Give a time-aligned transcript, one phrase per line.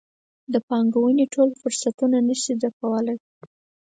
[0.53, 3.15] د پانګونې ټول فرصتونه نه شي ډکولی.